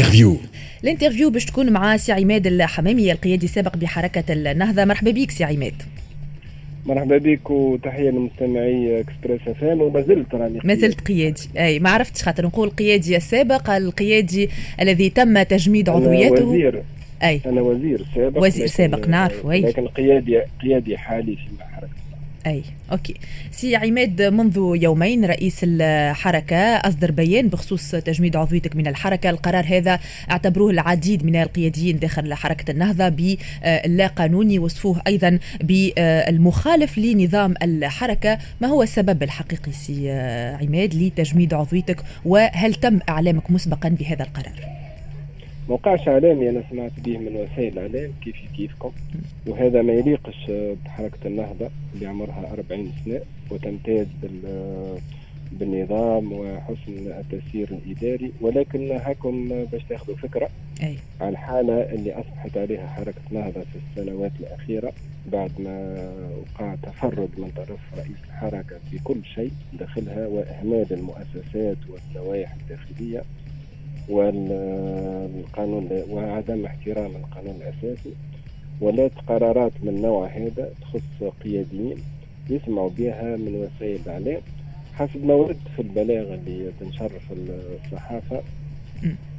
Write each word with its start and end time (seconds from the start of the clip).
L'interview. 0.00 0.36
L'interview 0.84 1.30
باش 1.30 1.44
تكون 1.44 1.72
مع 1.72 1.96
سي 1.96 2.12
عماد 2.12 2.46
الحمامي 2.46 3.12
القيادي 3.12 3.46
السابق 3.46 3.76
بحركة 3.76 4.32
النهضة. 4.32 4.84
مرحبا 4.84 5.10
بك 5.10 5.30
سي 5.30 5.44
عماد. 5.44 5.82
مرحبا 6.86 7.18
بك 7.18 7.50
وتحية 7.50 8.10
لمستمعي 8.10 9.00
Express 9.00 9.40
FM 9.48 9.80
وما 9.80 10.00
زلت 10.00 10.34
راني 10.34 10.60
ما 10.64 10.74
زلت 10.74 11.00
قيادي. 11.00 11.42
أي 11.58 11.78
ما 11.78 11.90
عرفتش 11.90 12.22
خاطر. 12.22 12.46
نقول 12.46 12.68
القيادي 12.68 13.16
السابق 13.16 13.70
القيادي 13.70 14.48
الذي 14.80 15.10
تم 15.10 15.42
تجميد 15.42 15.88
عضويته. 15.88 16.44
وزير. 16.44 16.82
أي. 17.22 17.40
أنا 17.46 17.60
وزير 17.60 18.06
سابق 18.14 18.42
وزير 18.42 18.66
سابق 18.66 19.08
نعرف. 19.08 19.46
اي 19.46 19.60
لكن 19.60 19.88
قيادي 19.88 20.40
قيادي 20.62 20.98
حالي 20.98 21.36
في 21.36 21.42
أي. 22.46 22.62
Okay. 22.92 23.14
سي 23.50 23.76
عماد 23.76 24.22
منذ 24.22 24.72
يومين 24.74 25.24
رئيس 25.24 25.60
الحركة 25.62 26.56
أصدر 26.56 27.10
بيان 27.10 27.48
بخصوص 27.48 27.90
تجميد 27.90 28.36
عضويتك 28.36 28.76
من 28.76 28.86
الحركة. 28.86 29.30
القرار 29.30 29.64
هذا 29.68 30.00
اعتبروه 30.30 30.70
العديد 30.70 31.24
من 31.24 31.36
القياديين 31.36 31.98
داخل 31.98 32.34
حركة 32.34 32.70
النهضة 32.70 33.08
باللا 33.08 34.06
قانوني 34.06 34.58
وصفوه 34.58 35.02
أيضا 35.06 35.38
بالمخالف 35.62 36.98
لنظام 36.98 37.54
الحركة. 37.62 38.38
ما 38.60 38.68
هو 38.68 38.82
السبب 38.82 39.22
الحقيقي 39.22 39.72
سي 39.72 40.10
عماد 40.62 40.94
لتجميد 40.94 41.54
عضويتك؟ 41.54 42.02
وهل 42.24 42.74
تم 42.74 42.98
إعلامك 43.08 43.50
مسبقا 43.50 43.88
بهذا 43.88 44.22
القرار؟ 44.22 44.79
موقعش 45.70 46.08
اعلامي 46.08 46.50
أنا 46.50 46.62
سمعت 46.70 47.00
به 47.00 47.18
من 47.18 47.36
وسائل 47.36 47.78
الاعلام 47.78 48.10
كيف 48.22 48.36
كيفكم 48.56 48.90
وهذا 49.46 49.82
ما 49.82 49.92
يليقش 49.92 50.50
بحركة 50.84 51.26
النهضة 51.26 51.70
اللي 51.94 52.06
عمرها 52.06 52.52
40 52.52 52.92
سنة 53.04 53.20
وتمتاز 53.50 54.06
بالنظام 55.52 56.32
وحسن 56.32 57.12
التسيير 57.20 57.68
الإداري. 57.70 58.32
ولكن 58.40 58.90
هاكم 58.90 59.48
باش 59.72 59.82
تاخذوا 59.88 60.16
فكرة 60.16 60.48
أي. 60.82 60.96
على 61.20 61.30
الحالة 61.30 61.74
اللي 61.74 62.12
أصبحت 62.12 62.56
عليها 62.56 62.86
حركة 62.86 63.20
نهضه 63.30 63.60
في 63.60 63.78
السنوات 64.00 64.32
الأخيرة 64.40 64.92
بعد 65.32 65.50
ما 65.60 65.96
وقع 66.54 66.74
تفرد 66.74 67.30
من 67.38 67.50
طرف 67.56 67.80
رئيس 67.96 68.18
الحركة 68.28 68.76
في 68.90 68.98
كل 69.04 69.20
شيء 69.34 69.50
داخلها 69.78 70.26
واهمال 70.26 70.86
المؤسسات 70.90 71.76
والنواحي 71.88 72.54
الداخلية. 72.60 73.22
والقانون 74.10 75.88
وعدم 76.10 76.64
احترام 76.64 77.10
القانون 77.16 77.56
الأساسي. 77.56 78.12
ولات 78.80 79.12
قرارات 79.26 79.72
من 79.82 80.02
نوع 80.02 80.26
هذا 80.26 80.70
تخص 80.80 81.32
قياديين 81.44 81.96
يسمعوا 82.50 82.90
بها 82.98 83.36
من 83.36 83.54
وسائل 83.54 84.00
الإعلام 84.06 84.40
حسب 84.94 85.24
ما 85.24 85.34
ورد 85.34 85.56
في 85.76 85.82
البلاغ 85.82 86.34
اللي 86.34 86.70
تنشر 86.80 87.08
في 87.08 87.34
الصحافة 87.84 88.42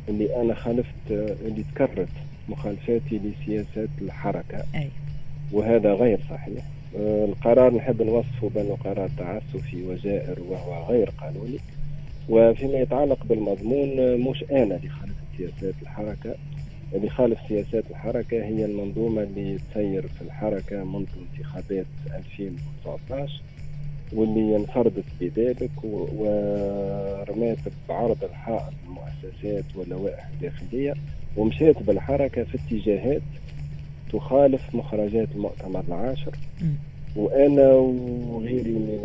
اللي 0.09 0.41
أنا 0.41 0.53
خالفت 0.53 1.11
اللي 1.11 1.63
تكررت 1.75 2.09
مخالفاتي 2.49 3.17
لسياسات 3.19 3.89
الحركة. 4.01 4.63
أي. 4.75 4.89
وهذا 5.51 5.93
غير 5.93 6.19
صحيح. 6.29 6.63
القرار 6.95 7.73
نحب 7.73 8.01
نوصفه 8.01 8.49
بأنه 8.55 8.75
قرار 8.75 9.09
تعسفي 9.17 9.83
وجائر 9.83 10.39
وهو 10.49 10.85
غير 10.89 11.09
قانوني. 11.09 11.57
وفيما 12.29 12.73
يتعلق 12.79 13.23
بالمضمون 13.25 14.17
مش 14.29 14.43
أنا 14.51 14.75
اللي 14.75 14.89
خالف 14.89 15.15
سياسات 15.37 15.73
الحركة. 15.81 16.35
اللي 16.95 17.09
خالف 17.09 17.39
سياسات 17.47 17.83
الحركة 17.91 18.43
هي 18.43 18.65
المنظومة 18.65 19.23
اللي 19.23 19.57
تسير 19.71 20.07
في 20.07 20.21
الحركة 20.21 20.83
منذ 20.83 21.07
انتخابات 21.37 21.85
2019 22.15 23.41
واللي 24.13 24.55
انفردت 24.55 25.03
بذلك 25.21 25.71
ورمات 25.83 27.57
بعرض 27.89 28.23
الحائط 28.23 28.73
المؤسسات 28.87 29.75
واللوائح 29.75 30.27
الداخليه 30.27 30.93
ومشيت 31.37 31.83
بالحركة 31.83 32.43
في 32.43 32.55
اتجاهات 32.57 33.21
تخالف 34.13 34.75
مخرجات 34.75 35.27
المؤتمر 35.35 35.83
العاشر. 35.87 36.31
وأنا 37.15 37.71
وغيري 38.31 38.71
من 38.71 38.99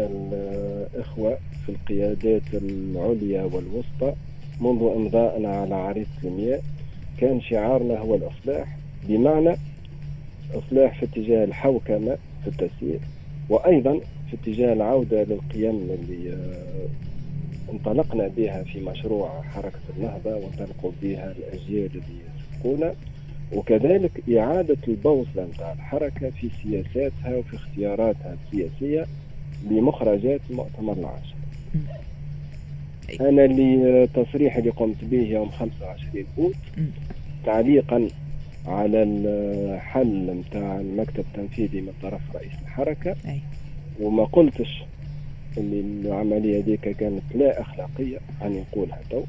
الإخوة 0.94 1.38
في 1.66 1.68
القيادات 1.72 2.42
العليا 2.54 3.42
والوسطى 3.42 4.14
منذ 4.60 4.82
امضائنا 4.96 5.48
على 5.48 5.74
عريضه 5.74 6.08
المياه 6.24 6.60
كان 7.18 7.40
شعارنا 7.40 7.98
هو 7.98 8.14
الإصلاح 8.14 8.76
بمعنى 9.08 9.56
إصلاح 10.54 10.98
في 11.00 11.04
اتجاه 11.06 11.44
الحوكمة 11.44 12.18
في 12.44 12.46
التسيير 12.48 13.00
وأيضا 13.48 13.98
في 14.30 14.36
اتجاه 14.42 14.72
العودة 14.72 15.22
للقيم 15.22 15.88
اللي 15.90 16.36
انطلقنا 17.72 18.28
بها 18.28 18.62
في 18.62 18.80
مشروع 18.80 19.42
حركة 19.42 19.78
النهضة 19.96 20.34
وانطلقوا 20.36 20.90
بها 21.02 21.32
الأجيال 21.38 21.90
اللي 21.90 22.22
سبقونا 22.60 22.94
وكذلك 23.52 24.10
إعادة 24.38 24.76
البوصلة 24.88 25.44
نتاع 25.54 25.72
الحركة 25.72 26.30
في 26.30 26.50
سياساتها 26.62 27.36
وفي 27.36 27.56
اختياراتها 27.56 28.36
السياسية 28.46 29.06
لمخرجات 29.70 30.40
المؤتمر 30.50 30.92
العاشر. 30.92 31.34
أنا 33.20 33.44
اللي 33.44 34.04
التصريح 34.04 34.56
اللي 34.56 34.70
قمت 34.70 35.04
به 35.04 35.22
يوم 35.22 35.50
25 35.50 36.24
أوت 36.38 36.54
تعليقا 37.46 38.08
على 38.66 39.02
الحل 39.02 40.30
نتاع 40.48 40.80
المكتب 40.80 41.24
التنفيذي 41.28 41.80
من 41.80 41.92
طرف 42.02 42.20
رئيس 42.34 42.52
الحركة. 42.62 43.16
وما 44.00 44.24
قلتش 44.24 44.82
اللي 45.56 45.80
العملية 45.80 46.60
ديك 46.60 46.80
كانت 46.88 47.22
لا 47.34 47.60
أخلاقية 47.60 48.18
أن 48.42 48.52
نقولها 48.72 48.98
تو. 49.10 49.22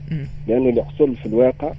لأنه 0.48 0.70
اللي 0.70 0.84
حصل 0.86 1.16
في 1.16 1.26
الواقع 1.26 1.74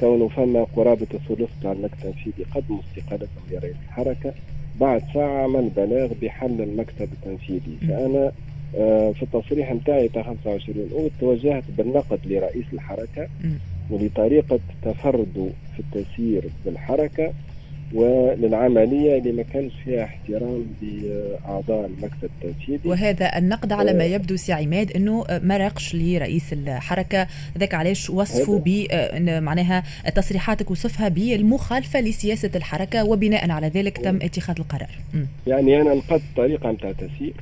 كونه 0.00 0.28
فما 0.28 0.64
قرابة 0.76 1.06
الثلث 1.14 1.50
تاع 1.62 1.72
المكتب 1.72 1.94
التنفيذي 2.08 2.44
قدموا 2.54 2.80
استقالتهم 2.80 3.42
لرئيس 3.50 3.76
الحركة 3.88 4.34
بعد 4.80 5.02
ساعة 5.14 5.42
عمل 5.44 5.68
بلاغ 5.76 6.08
بحل 6.22 6.60
المكتب 6.60 7.08
التنفيذي 7.12 7.76
فأنا 7.88 8.32
آه 8.76 9.12
في 9.12 9.22
التصريح 9.22 9.72
نتاعي 9.72 10.08
تاع 10.08 10.22
25 10.22 10.88
أوت 10.92 11.10
توجهت 11.20 11.64
بالنقد 11.78 12.18
لرئيس 12.26 12.64
الحركة 12.72 13.28
ولطريقة 13.90 14.60
تفرده 14.82 15.46
في 15.76 15.80
التسيير 15.80 16.44
بالحركة. 16.64 17.32
وللعملية 17.94 19.18
اللي 19.18 19.32
ما 19.32 19.42
كانش 19.42 19.72
فيها 19.84 20.04
احترام 20.04 20.66
بأعضاء 20.82 21.86
المكتب 21.86 22.30
التنفيذي 22.44 22.88
وهذا 22.88 23.38
النقد 23.38 23.72
على 23.72 23.92
ما 23.92 24.04
يبدو 24.04 24.36
سي 24.36 24.52
عماد 24.52 24.92
أنه 24.92 25.24
ما 25.42 25.56
راقش 25.56 25.94
لرئيس 25.94 26.52
الحركة. 26.52 27.26
ذاك 27.58 27.74
علاش 27.74 28.10
وصفوا 28.10 28.60
ب 28.64 28.86
معناها 29.42 29.82
تصريحاتك 30.14 30.70
وصفها 30.70 31.08
بالمخالفة 31.08 32.00
لسياسة 32.00 32.50
الحركة 32.56 33.04
وبناء 33.04 33.50
على 33.50 33.68
ذلك 33.68 33.98
تم 33.98 34.16
اتخاذ 34.22 34.56
القرار. 34.58 34.90
م. 35.14 35.24
يعني 35.46 35.80
أنا 35.80 35.94
نقدت 35.94 36.22
طريقة 36.36 36.70
نتاع 36.70 36.92
تسيير. 36.92 37.34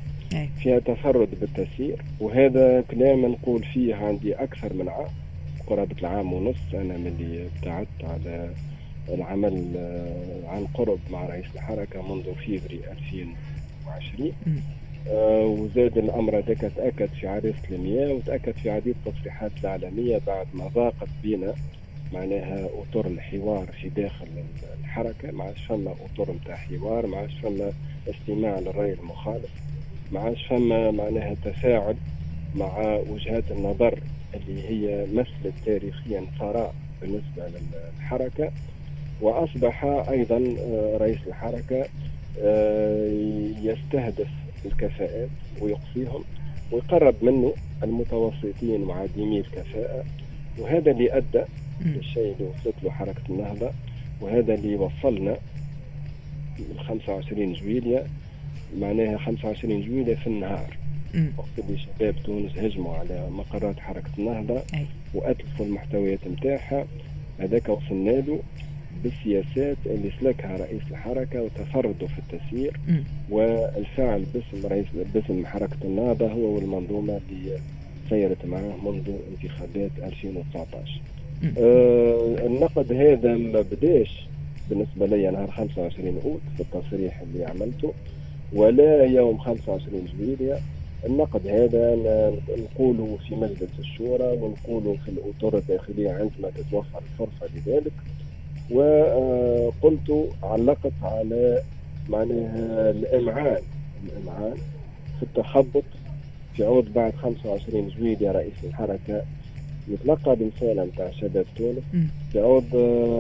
فيها 0.63 0.79
تفرد 0.79 1.29
بالتسيير 1.41 1.97
وهذا 2.21 2.85
كلام 2.91 3.27
نقول 3.27 3.65
فيه 3.75 3.95
عندي 3.95 4.35
أكثر 4.35 4.73
من 4.73 4.89
عام 4.89 5.09
قرابة 5.67 5.97
العام 6.01 6.33
ونص 6.33 6.57
أنا 6.75 6.97
من 6.97 7.07
اللي 7.07 7.47
ابتعدت 7.47 8.05
على 8.05 8.51
العمل 9.09 9.73
عن 10.49 10.67
قرب 10.75 10.99
مع 11.11 11.27
رئيس 11.27 11.47
الحركة 11.55 12.15
منذ 12.15 12.35
فيفري 12.35 12.81
2020 12.91 14.33
آه 15.09 15.41
وزاد 15.47 15.99
الأمر 15.99 16.39
هذاك 16.39 16.61
تأكد 16.77 17.09
في 17.21 17.27
عريضة 17.29 17.57
المياه 17.71 18.13
وتأكد 18.13 18.53
في 18.53 18.71
عديد 18.71 18.95
التصريحات 19.07 19.51
الإعلامية 19.61 20.21
بعد 20.27 20.47
ما 20.55 20.69
ضاقت 20.69 21.09
بنا 21.23 21.55
معناها 22.13 22.69
أطر 22.83 23.07
الحوار 23.07 23.67
في 23.83 23.89
داخل 23.89 24.27
الحركة 24.81 25.31
ما 25.33 25.45
عادش 25.45 25.65
فما 25.65 25.95
أطر 26.05 26.33
نتاع 26.33 26.57
حوار 26.57 27.07
ما 27.07 27.17
عادش 27.17 27.35
فما 27.43 27.73
استماع 28.09 28.59
للرأي 28.59 28.93
المخالف 28.93 29.51
ما 30.13 30.21
عادش 30.21 30.47
فما 30.47 30.91
معناها 30.91 31.35
تفاعل 31.45 31.97
مع 32.55 32.97
وجهات 33.09 33.51
النظر 33.51 34.01
اللي 34.35 34.69
هي 34.69 35.07
مثلت 35.13 35.55
تاريخيا 35.65 36.27
ثراء 36.39 36.75
بالنسبة 37.01 37.49
للحركة. 37.49 38.53
وأصبح 39.21 39.85
أيضا 39.85 40.39
رئيس 41.01 41.19
الحركة 41.27 41.87
يستهدف 43.63 44.29
الكفاءات 44.67 45.29
ويقصيهم 45.61 46.25
ويقرب 46.73 47.15
منه 47.23 47.55
المتوسطين 47.83 48.83
وعديمي 48.83 49.41
الكفاءة. 49.41 50.05
وهذا 50.59 50.91
اللي 50.91 51.17
أدى 51.17 51.45
للشيء 51.81 52.35
اللي 52.39 52.51
وصلت 52.51 52.75
له 52.83 52.91
حركة 52.91 53.23
النهضة. 53.31 53.71
وهذا 54.21 54.55
اللي 54.55 54.77
وصلنا 54.77 55.37
ل 56.59 56.79
25 56.79 57.53
جويلية. 57.53 58.07
معناها 58.79 59.19
25 59.19 59.83
جويلية 59.83 60.15
في 60.15 60.27
النهار. 60.27 60.77
وقت 61.39 61.49
اللي 61.59 61.79
شباب 61.79 62.15
تونس 62.25 62.59
هجموا 62.59 62.95
على 62.97 63.31
مقرات 63.31 63.79
حركة 63.81 64.11
النهضة 64.19 64.63
وأتلفوا 65.15 65.67
المحتويات 65.67 66.27
نتاعها 66.27 66.87
هذاك 67.39 67.69
وصلنا 67.69 68.11
له. 68.11 68.41
بالسياسات 69.05 69.77
اللي 69.87 70.11
سلكها 70.21 70.57
رئيس 70.57 70.83
الحركة 70.91 71.43
وتفرده 71.43 72.07
في 72.07 72.19
التسيير. 72.19 72.81
م. 72.89 72.99
والفعل 73.31 74.25
باسم 74.35 74.67
رئيس 74.67 74.87
باسم 75.15 75.47
حركة 75.47 75.77
النهضه 75.85 76.27
هو 76.33 76.55
والمنظومة 76.55 77.21
اللي 77.31 77.59
سيرت 78.11 78.47
معه 78.47 78.77
منذ 78.85 79.11
انتخابات 79.31 79.91
2019 80.03 81.01
آه 81.59 82.47
النقد 82.47 82.93
هذا 82.93 83.35
ما 83.35 83.61
بداش 83.61 84.27
بالنسبة 84.71 85.07
لي 85.07 85.31
نهار 85.31 85.51
25 85.51 86.21
أوت 86.25 86.41
في 86.57 86.61
التصريح 86.61 87.21
اللي 87.21 87.45
عملته 87.45 87.93
ولا 88.53 89.05
يوم 89.05 89.39
25 89.39 90.07
جويلية 90.19 90.59
النقد 91.07 91.47
هذا 91.47 91.97
نقوله 92.59 93.19
في 93.29 93.35
مجلس 93.35 93.71
الشورى 93.79 94.25
ونقوله 94.25 94.97
في 95.05 95.09
الأطر 95.11 95.59
الداخلية 95.59 96.11
عندما 96.11 96.51
تتوفر 96.57 97.03
الفرصة 97.13 97.55
لذلك. 97.57 97.93
وقلت 98.73 100.29
علقت 100.43 100.93
على 101.03 101.63
معناها 102.09 102.91
الإمعان. 102.91 103.63
الإمعان 104.07 104.55
في 105.19 105.23
التخبط 105.23 105.85
في 106.57 106.65
عود 106.65 106.93
بعد 106.93 107.15
25 107.15 107.89
جويلية 107.89 108.31
رئيس 108.33 108.53
الحركة 108.65 109.23
يتلقى 109.89 110.37
برسالة 110.37 110.85
نتاع 110.85 111.11
شباب 111.11 111.45
تونس. 111.57 111.79
في 112.33 112.41
عود 112.41 112.65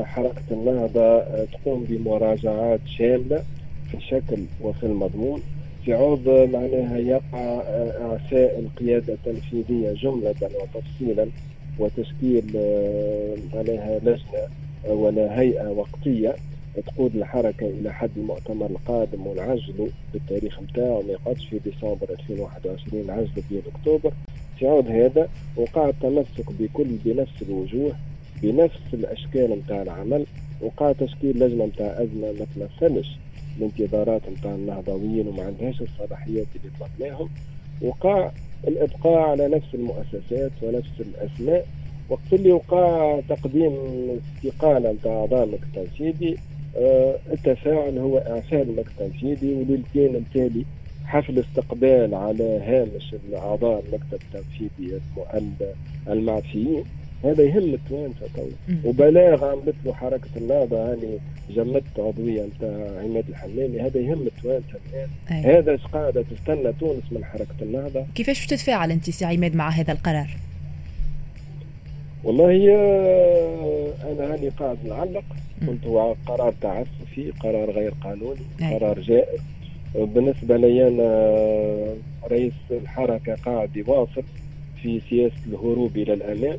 حركة 0.05 0.43
النهضة 0.50 1.20
تقوم 1.44 1.85
بمراجعات 1.88 2.81
شاملة 2.87 3.43
في 3.91 3.97
الشكل 3.97 4.44
وفي 4.62 4.87
المضمون. 4.87 5.41
في 5.85 5.93
عوض 5.94 6.29
معناها 6.29 6.99
يقع 6.99 7.62
إعفاء 8.00 8.58
القيادة 8.58 9.14
التنفيذية 9.14 9.93
جملة 9.93 10.35
وتفصيلا 10.43 11.26
وتشكيل 11.79 12.44
آه، 12.56 13.37
معناها 13.55 13.99
لجنة 13.99 14.49
ولا 14.88 15.40
هيئة 15.40 15.68
وقتية 15.68 16.36
تقود 16.86 17.16
الحركة 17.16 17.66
إلى 17.66 17.92
حد 17.92 18.10
المؤتمر 18.16 18.66
القادم 18.66 19.26
ونعجلوا 19.26 19.88
بالتاريخ 20.12 20.60
نتاعو 20.60 21.02
ما 21.02 21.12
يقعدش 21.12 21.46
في 21.46 21.58
ديسمبر 21.58 22.10
2021 22.10 23.06
نعجلوا 23.06 23.42
في 23.48 23.62
أكتوبر. 23.74 24.12
في 24.58 24.66
عوض 24.66 24.86
هذا 24.86 25.28
وقع 25.56 25.88
التمسك 25.88 26.52
بكل 26.60 26.84
بنفس 27.04 27.42
الوجوه 27.42 27.92
بنفس 28.42 28.80
الأشكال 28.94 29.50
نتاع 29.50 29.82
العمل 29.82 30.26
وقع 30.62 30.92
تشكيل 30.92 31.38
لجنة 31.38 31.64
نتاع 31.64 32.02
أزمة 32.02 32.32
ما 32.32 32.46
تمثلش 32.54 33.08
الانتظارات 33.58 34.22
نتاع 34.38 34.54
النهضويين 34.54 35.28
وما 35.28 35.42
عندهاش 35.42 35.82
الصلاحيات 35.82 36.46
اللي 36.56 36.70
طلبناهم. 36.80 37.28
وقع 37.82 38.30
الإبقاء 38.68 39.18
على 39.18 39.48
نفس 39.48 39.74
المؤسسات 39.74 40.52
ونفس 40.62 41.00
الأسماء 41.00 41.66
وقت 42.10 42.32
اللي 42.32 42.52
وقع 42.52 43.20
تقديم 43.28 43.72
استقالة 44.44 44.92
نتاع 44.92 45.12
أعضاء 45.12 45.44
المكتب 45.44 45.64
التنفيذي 45.64 46.36
آه 46.76 47.18
التفاعل 47.32 47.98
هو 47.98 48.18
إعفاء 48.18 48.62
المكتب 48.62 49.00
التنفيذي 49.00 49.54
وليلتين 49.54 50.16
التالي 50.16 50.64
حفل 51.04 51.38
استقبال 51.38 52.14
على 52.14 52.60
هامش 52.64 53.14
أعضاء 53.34 53.84
المكتب 53.88 54.18
التنفيذي 54.34 55.00
المعفيين. 56.08 56.84
هذا 57.24 57.42
يهم 57.42 57.74
التوانسه 57.74 58.26
تو 58.36 58.48
وبلاغ 58.84 59.44
عملت 59.44 59.74
له 59.84 59.92
حركة 59.92 60.28
النهضة 60.36 60.92
هاني 60.92 61.18
جمدت 61.50 61.98
عضويه 61.98 62.42
نتاع 62.42 63.00
عماد 63.02 63.24
الحمامي 63.28 63.80
هذا 63.80 64.00
يهم 64.00 64.26
التوانسه 64.26 64.78
الآن. 64.90 65.08
هذا 65.28 65.72
إيش 65.72 65.86
قاعدة 65.86 66.24
تستنى 66.30 66.72
تونس 66.72 67.12
من 67.12 67.24
حركة 67.24 67.62
النهضة. 67.62 68.06
كيفاش 68.14 68.46
تتفاعل 68.46 68.90
أنت 68.90 69.10
سي 69.10 69.24
عماد 69.24 69.56
مع 69.56 69.68
هذا 69.68 69.92
القرار؟ 69.92 70.36
والله 72.25 72.75
آه، 72.75 73.93
أنا 74.12 74.34
هاني 74.34 74.49
قاعد 74.49 74.78
نعلق 74.87 75.25
قلت 75.69 75.87
هو 75.87 76.14
قرار 76.26 76.55
تعسفي 76.61 77.31
قرار 77.40 77.70
غير 77.70 77.94
قانوني 78.05 78.40
أي. 78.62 78.75
قرار 78.75 79.00
جائر 79.00 79.38
بالنسبة 79.94 80.56
لي 80.56 80.88
أنا 80.88 81.02
آه، 81.02 81.94
رئيس 82.31 82.52
الحركة 82.70 83.34
قاعد 83.34 83.76
يواصل 83.76 84.22
في 84.82 85.00
سياسة 85.11 85.37
الهروب 85.46 85.96
إلى 85.96 86.12
الامام 86.12 86.58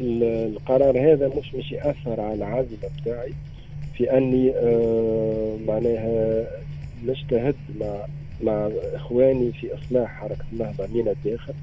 والقرار 0.00 1.12
هذا 1.12 1.28
مش 1.38 1.54
مش 1.54 1.72
يأثر 1.72 2.20
على 2.20 2.34
العزم 2.34 2.76
بتاعي 3.00 3.32
في 3.94 4.10
آه، 4.56 5.56
معناها 5.66 6.46
نجتهد 7.06 7.54
مع 7.80 8.06
مع 8.42 8.70
إخواني 8.94 9.52
في 9.52 9.74
إصلاح 9.74 10.20
حركة 10.20 10.44
النهضة 10.52 10.86
من 10.86 11.08
الداخل. 11.08 11.54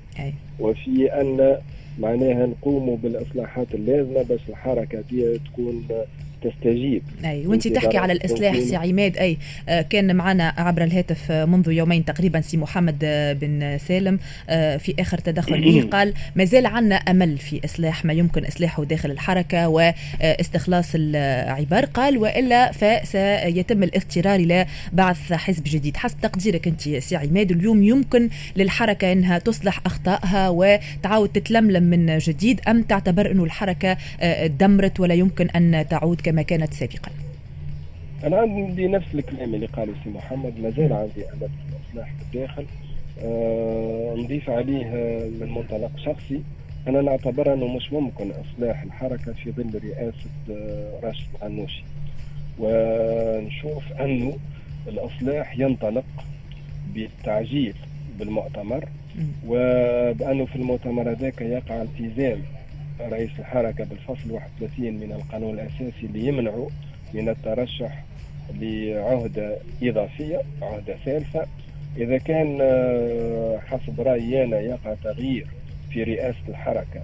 وفي 0.60 1.14
أن 1.22 1.58
معناها 2.00 2.46
نقوموا 2.46 2.98
بالإصلاحات 2.98 3.68
اللازمة 3.76 4.22
باش 4.24 4.40
الحركة 4.50 5.02
دي 5.02 5.38
تكون 5.40 5.88
تستجيب. 6.44 7.04
أي 7.26 7.48
وانت 7.48 7.68
تحكي 7.68 7.98
على 7.98 8.14
الإصلاح 8.14 8.60
سي 8.60 8.76
عماد 8.76 9.18
أي 9.18 9.38
آه، 9.70 9.82
كان 9.82 10.16
معنا 10.16 10.54
عبر 10.58 10.84
الهاتف 10.84 11.32
منذ 11.32 11.72
يومين 11.72 12.06
تقريبا 12.06 12.42
سي 12.42 12.58
محمد 12.58 13.00
آه، 13.04 13.34
بن 13.34 13.78
سالم 13.78 14.20
آه، 14.50 14.78
في 14.78 14.96
آخر 15.00 15.18
تدخل 15.18 15.62
به 15.62 15.88
قال 15.98 16.14
ما 16.36 16.46
زال 16.46 16.66
عندنا 16.66 16.96
أمل 16.96 17.38
في 17.38 17.66
إصلاح 17.66 18.06
ما 18.06 18.14
يمكن 18.14 18.46
إصلاحه 18.46 18.84
داخل 18.84 19.12
الحركة 19.12 19.68
واستخلاص 19.68 20.92
العبار 20.96 21.86
قال 21.86 22.18
وإلا 22.18 22.72
فسيتم 22.72 23.84
الاضطرار 23.84 24.36
إلى 24.36 24.66
بعث 24.94 25.34
حزب 25.34 25.64
جديد. 25.66 25.98
حسب 25.98 26.22
تقديرك 26.22 26.68
انت 26.68 26.82
سي 26.82 27.16
عماد 27.16 27.52
اليوم 27.52 27.84
يمكن 27.84 28.30
للحركة 28.56 29.12
إنها 29.12 29.40
تصلح 29.40 29.82
أخطائها 29.86 30.50
وتعاود 30.50 31.30
تتلملم 31.30 31.84
من 31.84 32.18
جديد 32.18 32.62
أم 32.68 32.82
تعتبر 32.82 33.32
إنه 33.32 33.44
الحركة 33.44 33.98
دمرت 34.46 35.00
ولا 35.00 35.14
يمكن 35.14 35.50
أن 35.50 35.86
تعود 35.90 36.22
كما 36.22 36.33
كما 36.34 36.42
كانت 36.42 36.74
سابقا. 36.74 37.12
أنا 38.24 38.38
عندي 38.38 38.88
نفس 38.88 39.16
الكلام 39.16 39.56
اللي 39.56 39.66
قاله 39.66 39.94
سي 40.04 40.10
محمد. 40.10 40.60
ما 40.60 40.70
زال 40.70 40.94
عندي 40.94 41.30
أمل 41.30 41.50
في 41.50 41.70
الإصلاح 41.70 42.14
في 42.14 42.24
الداخل. 42.24 42.66
أه 43.24 44.16
نضيف 44.18 44.50
عليه 44.50 44.86
من 45.40 45.52
منطلق 45.52 45.92
شخصي. 45.98 46.42
أنا 46.88 47.02
نعتبر 47.02 47.54
أنه 47.54 47.68
مش 47.68 47.94
ممكن 47.94 48.32
إصلاح 48.32 48.82
الحركة 48.82 49.34
في 49.34 49.52
ظل 49.52 49.82
رئاسة 49.84 50.30
آه، 50.52 51.00
راشد 51.04 51.28
العنوشي. 51.36 51.84
ونشوف 52.60 53.92
أنه 53.92 54.38
الإصلاح 54.88 55.60
ينطلق 55.60 56.06
بالتعجيل 56.94 57.76
بالمؤتمر 58.20 58.90
وبأنه 59.48 60.46
في 60.46 60.56
المؤتمر 60.56 61.12
هذاك 61.12 61.42
يقع 61.42 61.82
التزام 61.82 62.42
رئيس 63.02 63.30
الحركة 63.40 63.84
بالفصل 63.84 64.32
31 64.32 64.94
من 64.94 65.12
القانون 65.12 65.54
الأساسي 65.54 66.06
اللي 66.06 66.28
يمنعه 66.28 66.68
من 67.14 67.30
الترشح 67.30 68.04
لعهدة 68.60 69.58
إضافية 69.84 70.42
عهدة 70.62 70.96
ثالثة. 71.06 71.46
إذا 71.98 72.18
كان 72.18 72.58
آه، 72.62 73.60
حسب 73.68 74.02
رأيي 74.02 74.44
أنا 74.44 74.60
يقع 74.60 74.94
تغيير 75.04 75.48
في 75.90 76.04
رئاسة 76.04 76.48
الحركة 76.50 77.02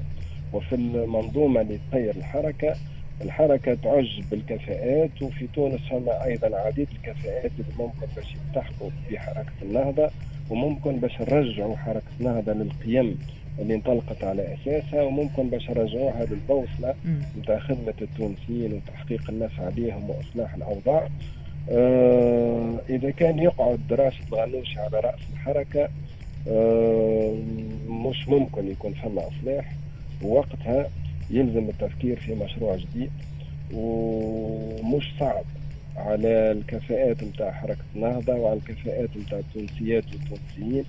وفي 0.54 0.76
المنظومة 0.76 1.62
اللي 1.62 1.80
الحركة 1.94 2.76
الحركة 3.22 3.74
تعج 3.84 4.22
بالكفاءات 4.32 5.22
وفي 5.22 5.48
تونس 5.54 5.82
فما 5.90 6.24
أيضا 6.26 6.58
عديد 6.58 6.88
الكفاءات 6.92 7.52
اللي 7.60 7.74
ممكن 7.80 8.08
باش 8.16 8.26
يلتحقوا 8.36 8.90
بحركة 9.12 9.52
النهضة 9.62 10.10
وممكن 10.50 10.96
باش 10.98 11.22
نرجعوا 11.22 11.76
حركة 11.76 12.08
النهضة 12.20 12.54
للقيم 12.54 13.20
اللي 13.60 13.76
انطلقت 13.76 14.24
على 14.24 14.54
أساسها 14.54 15.04
وممكن 15.04 15.50
باش 15.50 15.70
نرجعوها 15.70 16.26
للبوصلة 16.26 16.94
نتاع 17.40 17.60
خدمة 17.60 17.94
التونسيين 18.02 18.74
وتحقيق 18.74 19.30
النفع 19.30 19.66
عليهم 19.66 20.10
وإصلاح 20.10 20.54
الأوضاع. 20.54 21.08
آه 21.72 22.76
إذا 22.90 23.12
كان 23.12 23.40
يقعد 23.40 23.80
راشد 23.94 24.34
الغنوشي 24.34 24.80
على 24.80 25.00
رأس 25.00 25.20
الحركة 25.34 25.90
آه 26.48 27.36
مش 27.90 28.28
ممكن 28.28 28.68
يكون 28.72 28.94
فما 28.94 29.22
أصلاح. 29.28 29.72
ووقتها 30.24 30.90
يلزم 31.30 31.70
التفكير 31.70 32.20
في 32.20 32.36
مشروع 32.36 32.76
جديد 32.76 33.12
ومش 33.74 35.12
صعب. 35.20 35.44
على 35.98 36.52
الكفاءات 36.52 37.24
نتاع 37.24 37.52
حركة 37.52 37.84
النهضة 37.96 38.34
وعلى 38.34 38.60
الكفاءات 38.60 39.10
نتاع 39.18 39.40
التونسيات 39.40 40.04
والتونسيين. 40.14 40.86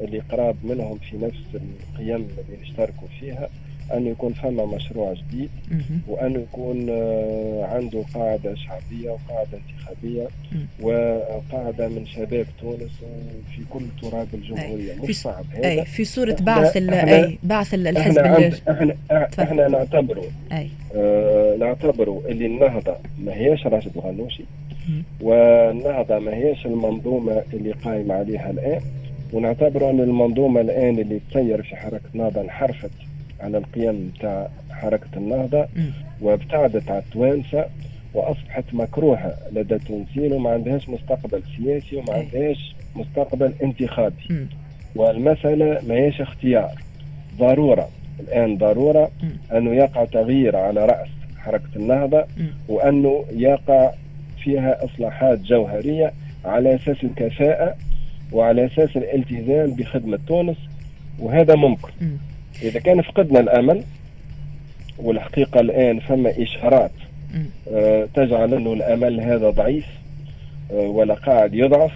اللي 0.00 0.18
قراب 0.18 0.56
منهم 0.64 0.98
في 0.98 1.16
نفس 1.16 1.44
القيم 1.54 2.14
اللي 2.38 2.62
نشتركوا 2.62 3.08
فيها 3.20 3.48
أن 3.94 4.06
يكون 4.06 4.32
فما 4.32 4.66
مشروع 4.66 5.12
جديد 5.12 5.50
وأن 6.08 6.32
يكون 6.34 6.86
آه، 6.90 7.64
عنده 7.64 8.02
قاعدة 8.14 8.54
شعبية 8.54 9.10
وقاعدة 9.10 9.58
انتخابية 9.58 10.28
وقاعدة 10.82 11.88
من 11.88 12.06
شباب 12.06 12.46
تونس 12.60 12.90
في 13.56 13.62
كل 13.70 13.82
تراب 14.02 14.26
الجمهورية. 14.34 14.94
مش 15.08 15.20
صعب. 15.20 15.44
هذا 15.54 15.68
أي 15.68 15.84
في 15.84 16.04
صورة 16.04 16.36
بعث 16.40 16.76
أي. 16.76 17.38
بعث 17.42 17.74
الحزب 17.74 18.18
إحنا, 18.18 18.50
إحنا, 18.70 18.96
إحنا 19.42 19.68
نعتبره. 19.68 20.24
أي. 20.52 20.68
آه 20.96 21.56
نعتبره 21.56 22.22
اللي 22.28 22.46
النهضة 22.46 22.96
ما 23.24 23.34
هياش 23.34 23.66
راشد 23.66 23.90
الغنوشي 23.96 24.44
والنهضة 25.20 26.18
ما 26.18 26.34
هياش 26.34 26.66
المنظومة 26.66 27.42
اللي 27.52 27.72
قائم 27.72 28.12
عليها 28.12 28.50
الآن. 28.50 28.80
ونعتبر 29.32 29.90
أن 29.90 30.00
المنظومة 30.00 30.60
الآن 30.60 30.98
اللي 30.98 31.20
تسير 31.30 31.62
في 31.62 31.76
حركة 31.76 32.00
النهضة 32.14 32.40
انحرفت 32.40 32.90
على 33.40 33.58
القيم 33.58 34.12
تاع 34.20 34.48
حركة 34.70 35.08
النهضة 35.16 35.66
وابتعدت 36.20 36.90
على 36.90 36.98
التوانسة 36.98 37.64
وأصبحت 38.14 38.64
مكروهة 38.72 39.34
لدى 39.52 39.74
التونسيين 39.74 40.32
وما 40.32 40.50
عندهاش 40.50 40.88
مستقبل 40.88 41.42
سياسي 41.56 41.96
وما 41.96 42.12
عندهاش 42.14 42.74
مستقبل 42.96 43.52
انتخابي. 43.62 44.14
والمسألة 44.96 45.80
ما 45.88 45.94
هيش 45.94 46.20
اختيار. 46.20 46.70
ضرورة 47.38 47.88
الآن 48.20 48.56
ضرورة 48.58 49.10
أنه 49.52 49.74
يقع 49.74 50.04
تغيير 50.04 50.56
على 50.56 50.86
رأس 50.86 51.08
حركة 51.38 51.68
النهضة 51.76 52.24
وأنه 52.68 53.24
يقع 53.32 53.90
فيها 54.44 54.84
إصلاحات 54.84 55.38
جوهرية 55.38 56.12
على 56.44 56.74
أساس 56.74 56.96
الكفاءة 57.04 57.74
وعلى 58.32 58.66
أساس 58.66 58.96
الالتزام 58.96 59.70
بخدمة 59.74 60.18
تونس 60.26 60.56
وهذا 61.18 61.54
ممكن. 61.54 61.90
إذا 62.62 62.80
كان 62.80 63.02
فقدنا 63.02 63.40
الأمل 63.40 63.82
والحقيقة 64.98 65.60
الآن 65.60 65.98
فما 66.00 66.42
إشارات 66.42 66.90
آه 67.72 68.08
تجعل 68.14 68.54
أنه 68.54 68.72
الأمل 68.72 69.20
هذا 69.20 69.50
ضعيف 69.50 69.86
آه 70.72 70.74
ولا 70.88 71.14
قاعد 71.14 71.54
يضعف. 71.54 71.92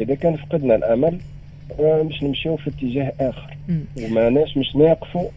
إذا 0.00 0.14
كان 0.14 0.36
فقدنا 0.36 0.74
الأمل 0.74 1.18
آه 1.80 2.02
مش 2.02 2.22
نمشيو 2.22 2.56
في 2.56 2.70
اتجاه 2.70 3.12
آخر. 3.20 3.56
وما 4.04 4.28
ناش 4.28 4.56
مش 4.56 4.76
ناقفوا 4.76 5.28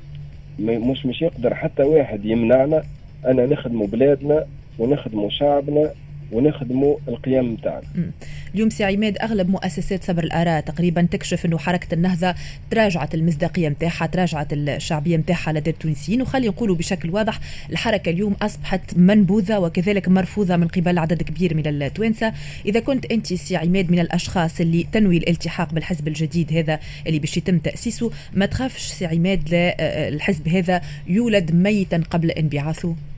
مش 0.60 1.06
مش 1.06 1.22
يقدر 1.22 1.56
حتى 1.56 1.84
واحد 1.84 2.26
يمنعنا 2.26 2.84
أنا 3.26 3.46
نخدموا 3.46 3.88
بلادنا 3.88 4.46
ونخدموا 4.80 5.30
شعبنا 5.30 5.92
ونخدموا 6.32 6.98
القيم 7.08 7.54
نتاعنا. 7.54 8.12
اليوم 8.56 8.70
سي 8.70 8.84
عماد 8.84 9.18
أغلب 9.18 9.50
مؤسسات 9.50 10.04
صبر 10.04 10.24
الآراء 10.24 10.62
تقريبا 10.62 11.08
تكشف 11.12 11.46
إنه 11.46 11.58
حركة 11.58 11.94
النهضة 11.94 12.36
تراجعت 12.72 13.16
المصداقية 13.16 13.70
نتاعها 13.70 14.06
تراجعت 14.06 14.54
الشعبية 14.54 15.18
نتاعها 15.18 15.54
لدى 15.54 15.70
التونسيين 15.70 16.22
وخلي 16.22 16.48
نقولوا 16.48 16.76
بشكل 16.76 17.10
واضح 17.10 17.40
الحركة 17.70 18.10
اليوم 18.10 18.36
أصبحت 18.42 18.98
منبوذة 18.98 19.60
وكذلك 19.60 20.08
مرفوضة 20.10 20.56
من 20.56 20.68
قبل 20.68 20.98
عدد 20.98 21.24
كبير 21.24 21.56
من 21.56 21.68
التوانسة. 21.68 22.34
إذا 22.66 22.80
كنت 22.80 23.06
أنت 23.06 23.34
سي 23.34 23.56
عماد 23.56 23.92
من 23.92 24.00
الأشخاص 24.00 24.62
اللي 24.62 24.88
تنوي 24.92 25.18
الالتحاق 25.18 25.74
بالحزب 25.74 26.08
الجديد 26.08 26.54
هذا 26.54 26.80
اللي 27.08 27.20
باش 27.20 27.38
يتم 27.38 27.58
تأسيسه 27.58 28.12
ما 28.34 28.46
تخافش 28.46 28.88
سي 28.88 29.06
عماد 29.06 29.44
الحزب 29.52 30.48
هذا 30.48 30.82
يولد 31.08 31.52
ميتا 31.56 32.04
قبل 32.12 32.32
انبعاثه؟ 32.32 32.90
آه، 32.90 33.11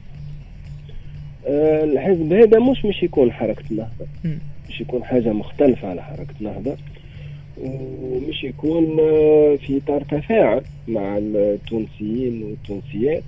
الحزب 1.47 2.33
هذا 2.33 2.59
مش 2.59 2.85
مش 2.85 3.03
يكون 3.03 3.31
حركة 3.31 3.63
النهضة 3.71 4.05
مش 4.69 4.81
يكون 4.81 5.03
حاجة 5.03 5.33
مختلفة 5.33 5.88
على 5.88 6.01
حركة 6.03 6.33
النهضة 6.41 6.75
ومش 7.63 8.43
يكون 8.43 8.97
آه، 9.00 9.55
في 9.55 9.77
إطار 9.77 10.01
تفاعل 10.03 10.62
مع 10.88 11.17
التونسيين 11.17 12.43
والتونسيات. 12.43 13.23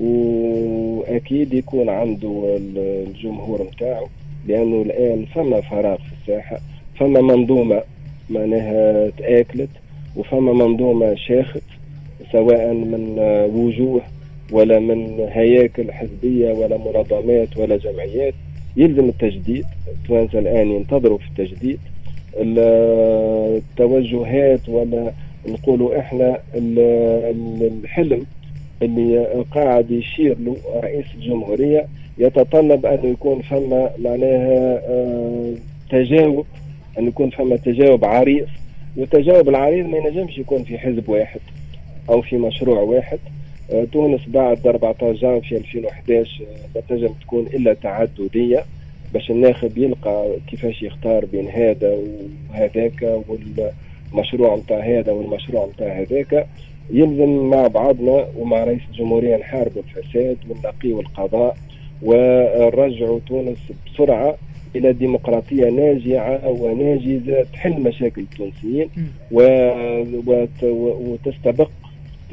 وأكيد 0.00 1.54
يكون 1.54 1.88
عنده 1.88 2.56
الجمهور 2.76 3.62
متاعه 3.62 4.06
لأنه 4.48 4.82
الآن 4.82 5.24
فما 5.34 5.60
فراغ 5.60 5.96
في 5.96 6.12
الساحة 6.22 6.58
فما 6.98 7.20
منظومة 7.20 7.82
معناها 8.30 9.10
تآكلت 9.10 9.68
وفما 10.16 10.52
منظومة 10.52 11.14
شاخت 11.14 11.62
سواء 12.32 12.72
من 12.72 13.16
آه، 13.18 13.46
وجوه 13.46 14.02
ولا 14.52 14.78
من 14.78 15.28
هياكل 15.32 15.92
حزبية 15.92 16.52
ولا 16.52 16.76
منظمات 16.76 17.56
ولا 17.56 17.76
جمعيات 17.76 18.34
يلزم 18.76 19.08
التجديد. 19.08 19.64
التوانسة 19.88 20.38
الآن 20.38 20.70
ينتظروا 20.70 21.18
في 21.18 21.28
التجديد. 21.28 21.78
التوجهات 23.56 24.68
ولا 24.68 25.12
نقولوا 25.48 25.98
إحنا 25.98 26.38
الحلم 26.54 28.26
اللي 28.82 29.44
قاعد 29.50 29.90
يشير 29.90 30.36
له 30.38 30.56
رئيس 30.82 31.06
الجمهورية 31.14 31.86
يتطلب 32.18 32.86
أن 32.86 32.98
يكون 33.12 33.42
فما 33.42 33.90
معناها 33.98 34.80
آه، 34.88 35.52
تجاوب 35.90 36.46
أن 36.98 37.08
يكون 37.08 37.30
فما 37.30 37.56
تجاوب 37.56 38.04
عريض. 38.04 38.46
والتجاوب 38.96 39.48
العريض 39.48 39.86
ما 39.86 39.98
ينجمش 39.98 40.38
يكون 40.38 40.62
في 40.64 40.78
حزب 40.78 41.08
واحد 41.08 41.40
أو 42.10 42.22
في 42.22 42.36
مشروع 42.36 42.80
واحد. 42.80 43.18
تونس 43.92 44.20
بعد 44.28 44.66
14 44.66 45.12
جانفي 45.12 45.56
2011 45.56 46.44
ما 46.74 46.80
تنجم 46.88 47.12
تكون 47.20 47.46
إلا 47.46 47.74
تعددية 47.74 48.64
باش 49.12 49.30
الناخب 49.30 49.78
يلقى 49.78 50.36
كيفاش 50.50 50.82
يختار 50.82 51.24
بين 51.24 51.48
هذا 51.48 51.98
وهذاك 52.50 53.22
والمشروع 53.28 54.56
نتاع 54.56 54.80
هذا 54.80 55.12
والمشروع 55.12 55.68
نتاع 55.74 56.00
هذاك. 56.00 56.46
يلزم 56.90 57.50
مع 57.50 57.66
بعضنا 57.66 58.26
ومع 58.38 58.64
رئيس 58.64 58.80
الجمهورية 58.92 59.36
نحاربوا 59.36 59.82
الفساد 59.82 60.36
ونقيوا 60.50 61.00
القضاء 61.02 61.56
ونرجعوا 62.02 63.20
تونس 63.28 63.58
بسرعة 63.86 64.36
إلى 64.76 64.92
ديمقراطية 64.92 65.70
ناجعة 65.70 66.48
وناجزة 66.48 67.46
تحل 67.52 67.80
مشاكل 67.80 68.22
التونسيين 68.22 68.88
وتستبق 70.62 71.70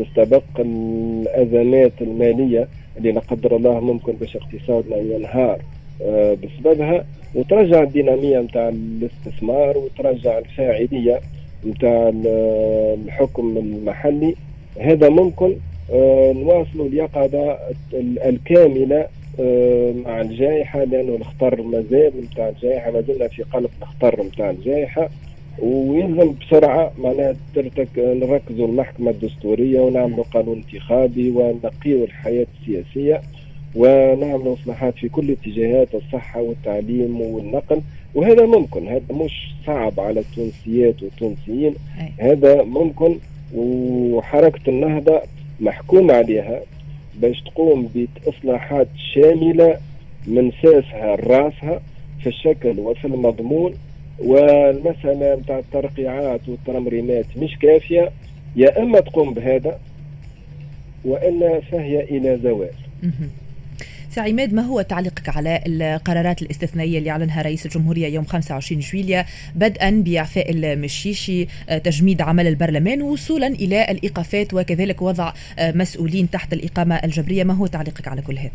تستبق 0.04 0.44
الازمات 0.60 1.92
المالية 2.02 2.68
اللي 2.98 3.12
لا 3.12 3.20
قدر 3.20 3.56
الله 3.56 3.80
ممكن 3.80 4.14
باش 4.14 4.38
اقتصادنا 4.38 4.98
ينهار 4.98 5.62
آه، 6.02 6.34
بسببها. 6.44 7.06
وترجع 7.36 7.84
الدينامية 7.84 8.40
نتاع 8.40 8.70
الاستثمار 8.70 9.78
وترجع 9.78 10.38
الفاعلية 10.38 11.20
نتاع 11.68 12.12
الحكم 13.06 13.58
المحلي. 13.58 14.36
هذا 14.80 15.10
ممكن 15.10 15.56
آه، 15.94 16.34
نواصلوا 16.34 16.88
اليقظة 16.88 17.58
الكاملة 18.26 19.08
آه، 19.40 19.94
مع 20.06 20.22
الجائحة 20.22 20.84
لأنه 20.84 21.16
الخطر 21.16 21.62
مازال 21.62 22.12
نتاع 22.32 22.50
الجائحة. 22.50 22.92
ما 22.92 23.02
زلنا 23.02 23.28
في 23.28 23.44
قلب 23.44 23.70
الخطر 23.82 24.24
نتاع 24.24 24.50
الجائحة. 24.50 25.10
ويلزم 25.60 26.34
بسرعة 26.42 26.92
معناها 26.98 27.36
ترتك 27.56 27.88
نركزوا 27.98 28.68
المحكمة 28.68 29.12
الدستورية 29.12 29.82
ونعملوا 29.82 30.24
قانون 30.34 30.58
انتخابي 30.58 31.30
ونقيوا 31.32 32.06
الحياة 32.06 32.48
السياسية 32.62 33.22
ونعملوا 33.76 34.54
اصلاحات 34.54 34.94
في 34.96 35.10
كل 35.10 35.32
اتجاهات 35.32 35.96
الصحة 35.96 36.42
والتعليم 36.42 37.22
والنقل. 37.22 37.82
وهذا 38.16 38.46
ممكن 38.46 38.88
هذا 38.88 39.14
مش 39.14 39.54
صعب 39.68 40.00
على 40.00 40.20
التونسيات 40.20 41.04
والتونسيين. 41.04 41.76
هذا 42.20 42.64
ممكن 42.64 43.16
وحركة 43.56 44.70
النهضة 44.70 45.22
محكوم 45.60 46.12
عليها 46.12 46.60
باش 47.22 47.42
تقوم 47.42 47.90
بإصلاحات 47.96 48.88
شاملة 49.14 49.78
من 50.28 50.52
ساسها 50.62 51.16
لراسها 51.16 51.82
في 52.24 52.28
الشكل 52.30 52.80
وفي 52.80 53.06
المضمون. 53.06 53.74
والمسألة 54.26 55.36
نتاع 55.36 55.60
الترقيعات 55.60 56.42
والترمريمات 56.48 57.26
مش 57.38 57.58
كافية. 57.62 58.12
يا 58.56 58.82
إما 58.82 59.00
تقوم 59.00 59.34
بهذا 59.34 59.80
وإلا 61.06 61.60
فهي 61.60 62.04
إلى 62.04 62.40
زوال. 62.44 62.72
عماد 64.18 64.54
ما 64.54 64.62
هو 64.62 64.82
تعليقك 64.82 65.30
على 65.30 65.62
القرارات 65.68 66.42
الاستثنائية 66.42 66.98
اللي 66.98 67.10
أعلنها 67.10 67.42
رئيس 67.42 67.66
الجمهورية 67.66 68.08
يوم 68.08 68.26
25 68.26 68.82
جويليا 68.82 69.26
بدءا 69.56 69.90
بإعفاء 69.90 70.52
المشيشي 70.52 71.48
آه، 71.70 71.78
تجميد 71.78 72.22
عمل 72.22 72.48
البرلمان 72.48 73.02
وصولا 73.02 73.48
إلى 73.48 73.84
الإيقافات 73.84 74.54
وكذلك 74.54 75.02
وضع 75.02 75.34
آه، 75.60 75.72
مسؤولين 75.72 76.30
تحت 76.30 76.54
الإقامة 76.54 76.96
الجبرية؟ 76.96 77.44
ما 77.44 77.54
هو 77.54 77.68
تعليقك 77.68 78.08
على 78.08 78.22
كل 78.22 78.38
هذا؟ 78.38 78.52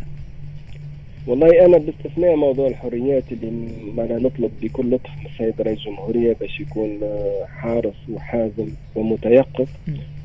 والله 1.26 1.64
أنا 1.66 1.78
باستثناء 1.78 2.36
موضوع 2.36 2.66
الحريات 2.68 3.24
اللي 3.32 3.68
معنا 3.96 4.18
نطلب 4.18 4.50
بكل 4.62 4.90
لطف 4.90 5.10
من 5.20 5.26
السيد 5.26 5.60
رئيس 5.60 5.78
الجمهورية 5.78 6.36
باش 6.40 6.60
يكون 6.60 6.98
آه، 7.02 7.44
حارس 7.44 7.94
وحازم 8.12 8.68
ومتيقظ. 8.94 9.66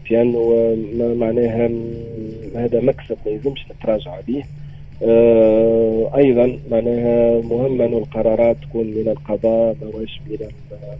في 0.05 0.21
أنه 0.21 0.53
آه، 1.01 1.13
معناها 1.13 1.69
هذا 2.55 2.81
مكسب 2.81 3.17
ما 3.25 3.31
يلزمش 3.31 3.65
نتراجع 3.71 4.11
عليه. 4.11 4.43
آه 5.03 6.11
أيضا 6.17 6.59
معناها 6.71 7.41
مهم 7.41 7.81
انه 7.81 7.97
القرارات 7.97 8.57
تكون 8.61 8.87
من 8.87 9.07
القضاء 9.07 9.75
ماهوش 9.81 10.19
من 10.29 10.37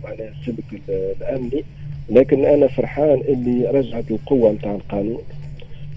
معناها 0.04 0.32
السلك 0.42 0.82
الأمني. 0.90 1.64
لكن 2.10 2.46
أنا 2.46 2.68
فرحان 2.68 3.22
اللي 3.28 3.68
رجعت 3.70 4.12
القوة 4.12 4.52
نتاع 4.52 4.76
القانون. 4.76 5.22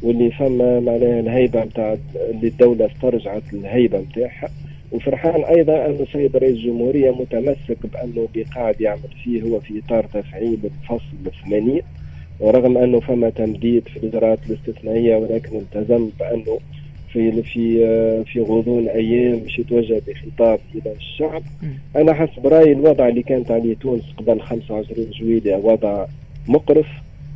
واللي 0.03 0.31
فما 0.31 0.81
معناها 0.81 1.21
الهيبة 1.21 1.65
نتاع 1.65 1.97
اللي 2.31 2.49
الدولة 2.49 2.87
استرجعت 2.87 3.43
الهيبة 3.53 3.99
نتاعها 3.99 4.49
وفرحان 4.93 5.45
أيضا 5.45 5.87
أن 5.87 5.97
السيد 6.01 6.37
رئيس 6.37 6.57
الجمهورية 6.57 7.11
متمسك 7.11 7.79
بأنه 7.93 8.29
قاعد 8.55 8.81
يعمل 8.81 9.09
فيه 9.25 9.43
هو 9.43 9.61
في 9.61 9.83
إطار 9.87 10.05
تفعيل 10.15 10.59
الفصل 10.65 11.17
80 11.45 11.81
ورغم 12.41 12.79
أنه 12.79 13.01
فما 13.01 13.31
تمديد 13.31 13.89
في 13.89 13.97
الاجراءات 13.97 14.39
الاستثنائية 14.51 15.17
ولكن 15.17 15.57
التزم 15.57 16.09
بأنه 16.21 16.59
في 17.13 17.43
في 17.43 18.25
في 18.25 18.41
غضون 18.41 18.89
أيام 18.89 19.39
باش 19.39 19.59
يتوجه 19.59 20.03
بخطاب 20.07 20.59
إلى 20.75 20.93
الشعب. 20.93 21.43
أنا 21.97 22.13
حسب 22.15 22.47
رأيي 22.47 22.73
الوضع 22.73 23.09
اللي 23.09 23.23
كانت 23.23 23.51
عليه 23.51 23.75
تونس 23.75 24.03
قبل 24.17 24.41
25 24.41 25.11
جويلية 25.11 25.57
وضع 25.57 26.07
مقرف 26.49 26.87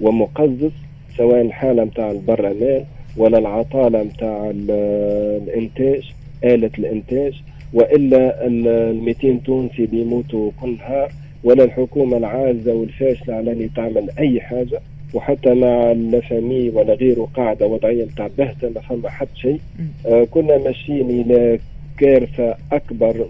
ومقزز. 0.00 0.70
سواء 1.18 1.40
الحالة 1.40 1.84
نتاع 1.84 2.10
البرلمان 2.10 2.84
ولا 3.16 3.38
العطالة 3.38 4.02
نتاع 4.02 4.50
الإنتاج 4.54 6.02
آلة 6.44 6.70
الإنتاج 6.78 7.32
وإلا 7.72 8.46
ال 8.46 8.94
200 9.04 9.38
تونسي 9.44 9.86
بيموتوا 9.86 10.50
كل 10.60 10.76
نهار 10.76 11.12
ولا 11.44 11.64
الحكومة 11.64 12.16
العاجزه 12.16 12.74
والفاشلة 12.74 13.34
على 13.34 13.52
أن 13.52 13.70
تعمل 13.76 14.10
أي 14.18 14.40
حاجة 14.40 14.80
وحتى 15.14 15.54
مع 15.54 15.92
لافامي 15.92 16.70
ولا 16.70 16.94
غيره 16.94 17.28
قاعدة 17.34 17.66
وضعية 17.66 18.04
نتاع 18.04 18.28
بهتة 18.38 18.68
ما 18.74 18.80
فما 18.80 19.08
حتى 19.10 19.30
شيء. 19.40 19.60
آه 20.06 20.24
كنا 20.24 20.58
ماشيين 20.58 21.10
إلى 21.10 21.58
كارثة 21.98 22.54
أكبر 22.72 23.26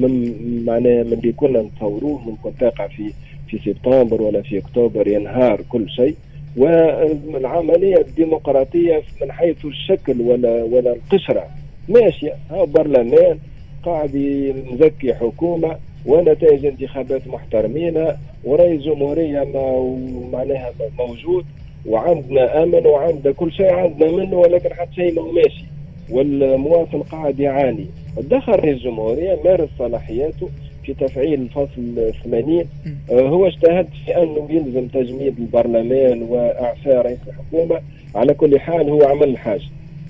من 0.00 0.34
معناها 0.66 1.02
من 1.02 1.12
اللي 1.12 1.32
كنا 1.32 1.62
نتصوروه 1.62 2.20
ممكن 2.26 2.50
تقع 2.60 2.86
في 2.86 3.12
في 3.48 3.58
سبتمبر 3.58 4.22
ولا 4.22 4.42
في 4.42 4.58
أكتوبر 4.58 5.08
ينهار 5.08 5.60
كل 5.68 5.90
شيء. 5.90 6.14
والعملية 6.56 7.96
الديمقراطية 7.96 9.02
من 9.22 9.32
حيث 9.32 9.64
الشكل 9.64 10.20
ولا 10.20 10.62
ولا 10.62 10.92
القشرة. 10.92 11.46
ماشية. 11.88 12.34
ها 12.50 12.64
برلمان 12.64 13.38
قاعد 13.82 14.14
يزكي 14.14 15.14
حكومة 15.14 15.76
ونتائج 16.06 16.66
انتخابات 16.66 17.26
محترمين. 17.26 18.06
ورئيس 18.44 18.82
جمهورية 18.82 19.44
ما 19.44 19.96
معناها 20.32 20.72
موجود. 20.98 21.44
وعندنا 21.86 22.62
أمن 22.62 22.86
وعندنا 22.86 23.32
كل 23.32 23.52
شيء 23.52 23.72
عندنا 23.72 24.10
منه 24.10 24.36
ولكن 24.36 24.74
حتى 24.74 24.94
شيء 24.94 25.14
ما 25.14 25.32
ماشي. 25.32 25.64
والمواطن 26.10 27.02
قاعد 27.02 27.40
يعاني. 27.40 27.86
دخل 28.16 28.52
رئيس 28.52 28.76
الجمهوريه 28.76 29.38
مارس 29.44 29.68
صلاحياته. 29.78 30.48
في 30.86 30.94
تفعيل 30.94 31.40
الفصل 31.40 32.12
80 32.24 32.64
آه، 33.10 33.20
هو 33.20 33.46
اجتهد 33.46 33.88
في 34.04 34.22
انه 34.22 34.46
يلزم 34.50 34.86
تجميد 34.86 35.38
البرلمان 35.38 36.22
وأعفاء 36.22 37.02
رئيس 37.02 37.18
الحكومة. 37.28 37.80
على 38.14 38.34
كل 38.34 38.60
حال 38.60 38.90
هو 38.90 39.02
عمل 39.02 39.28
الحاجة. 39.28 39.62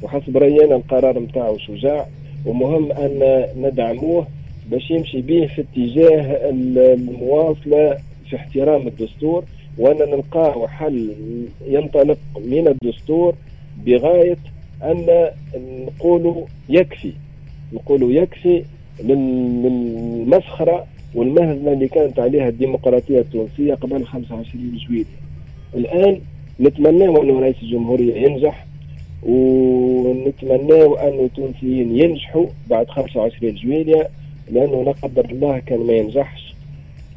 وحسب 0.02 0.37
رأينا 0.37 0.76
القرار 0.76 1.18
نتاعو 1.18 1.59
شجاع. 1.59 2.06
ومهم 2.47 2.92
أن 2.92 3.47
ندعموه 3.56 4.26
باش 4.71 4.90
يمشي 4.90 5.21
به 5.21 5.47
في 5.47 5.61
اتجاه 5.61 6.50
المواصلة 6.50 7.97
في 8.30 8.37
احترام 8.37 8.87
الدستور. 8.87 9.45
وأن 9.78 10.11
نلقاه 10.11 10.66
حل 10.66 11.12
ينطلق 11.68 12.18
من 12.45 12.68
الدستور 12.68 13.35
بغاية 13.87 14.38
أن 14.83 15.28
نقولوا 15.87 16.45
يكفي. 16.68 17.12
نقولوا 17.73 18.12
يكفي 18.12 18.64
للمسخره 19.05 20.87
والمهزله 21.15 21.73
اللي 21.73 21.88
كانت 21.88 22.19
عليها 22.19 22.49
الديمقراطية 22.49 23.19
التونسية 23.19 23.75
قبل 23.75 24.05
25 24.05 24.79
جويلية. 24.88 25.05
الآن 25.75 26.21
نتمنى 26.61 27.05
انه 27.05 27.41
رئيس 27.41 27.57
الجمهورية 27.62 28.15
ينجح 28.15 28.67
ونتمنى 29.23 30.83
أن 30.83 31.25
التونسيين 31.25 31.99
ينجحوا 31.99 32.47
بعد 32.67 32.88
25 32.88 33.55
جويلية 33.55 34.09
لأنه 34.50 34.83
لا 34.85 34.93
قدر 34.93 35.25
الله 35.25 35.59
كان 35.59 35.81
ما 35.81 35.93
ينجحش. 35.93 36.57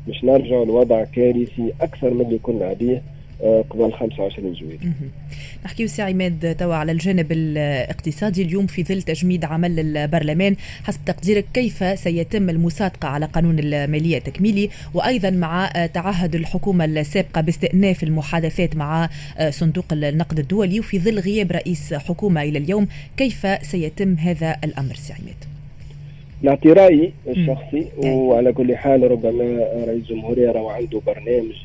مش 0.07 0.23
نرجع 0.23 0.63
لوضع 0.63 1.03
كارثي 1.03 1.73
أكثر 1.81 2.13
من 2.13 2.21
اللي 2.21 2.37
كنا 2.37 2.65
عليه. 2.65 3.01
قبل 3.41 3.93
25 3.93 4.53
جويلية 4.53 4.77
نحكي 5.65 5.87
سي 5.87 6.01
عماد 6.01 6.55
توا 6.55 6.75
على 6.75 6.91
الجانب 6.91 7.31
الاقتصادي 7.31 8.41
اليوم 8.41 8.67
في 8.67 8.83
ظل 8.83 9.01
تجميد 9.01 9.45
عمل 9.45 9.79
البرلمان 9.79 10.55
حسب 10.83 10.99
تقديرك 11.05 11.45
كيف 11.53 11.99
سيتم 11.99 12.49
المصادقة 12.49 13.07
على 13.07 13.25
قانون 13.25 13.59
المالية 13.59 14.17
التكميلي؟ 14.17 14.69
وأيضا 14.93 15.29
مع 15.29 15.67
تعهد 15.93 16.35
الحكومة 16.35 16.85
السابقة 16.85 17.41
باستئناف 17.41 18.03
المحادثات 18.03 18.75
مع 18.75 19.09
صندوق 19.49 19.85
النقد 19.91 20.39
الدولي 20.39 20.79
وفي 20.79 20.99
ظل 20.99 21.19
غياب 21.19 21.51
رئيس 21.51 21.93
حكومة 21.93 22.41
إلى 22.43 22.59
اليوم 22.59 22.87
كيف 23.17 23.47
سيتم 23.61 24.13
هذا 24.13 24.57
الأمر 24.63 24.95
سي 24.95 25.13
عماد؟ 25.13 25.35
لاعتراضي 26.43 27.13
الشخصي 27.27 27.85
وعلى 27.97 28.53
كل 28.53 28.75
حال 28.75 29.11
ربما 29.11 29.43
رئيس 29.87 29.89
الجمهورية 29.89 30.51
راهو 30.51 30.69
عنده 30.69 31.01
برنامج 31.07 31.55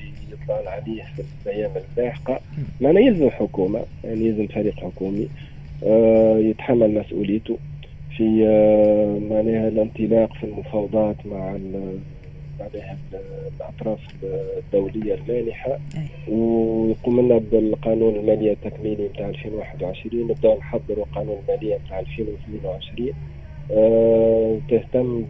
يطلع 0.44 0.70
عليه 0.70 1.02
في 1.16 1.22
الأيام 1.46 1.70
اللاحقه 1.98 2.40
معناه 2.80 3.00
يلزم 3.00 3.30
حكومة 3.30 3.84
يعني 4.04 4.24
يلزم 4.26 4.46
فريق 4.46 4.74
حكومي 4.80 5.28
آه 5.86 6.38
يتحمل 6.38 6.94
مسؤوليته 6.94 7.58
في 8.16 8.46
آه 8.46 9.18
معناها 9.34 9.68
الانطلاق 9.68 10.34
في 10.34 10.44
المفاوضات 10.44 11.16
مع 11.26 11.56
معناها 12.60 12.96
الأطراف 13.60 13.98
الدولية 14.22 15.14
المانحة. 15.14 15.78
ويقوم 16.28 17.20
لنا 17.20 17.38
بالقانون 17.38 18.16
المالية 18.16 18.52
التكميلي 18.52 19.08
نتاع 19.08 19.28
2021 19.28 20.22
نبدأ 20.24 20.54
نحضروا 20.56 21.04
قانون 21.14 21.36
الماليه 21.48 21.78
نتاع 21.86 22.00
2022 22.00 23.12
آه 23.70 24.58
تهتم 24.68 25.24